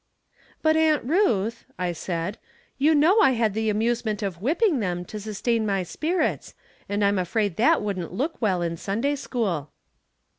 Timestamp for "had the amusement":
3.33-4.23